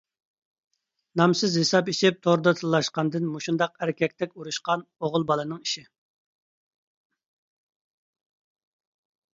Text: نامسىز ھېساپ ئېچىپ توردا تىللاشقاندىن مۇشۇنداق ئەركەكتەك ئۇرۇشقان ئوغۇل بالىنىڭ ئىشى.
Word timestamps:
نامسىز 1.19 1.57
ھېساپ 1.61 1.91
ئېچىپ 1.93 2.17
توردا 2.27 2.53
تىللاشقاندىن 2.61 3.27
مۇشۇنداق 3.35 3.77
ئەركەكتەك 3.87 4.33
ئۇرۇشقان 4.39 4.87
ئوغۇل 4.99 5.27
بالىنىڭ 5.33 5.61
ئىشى. 5.61 5.85